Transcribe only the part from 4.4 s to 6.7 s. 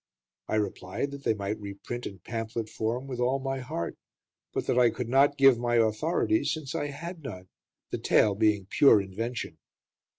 but that I could not give my authorities,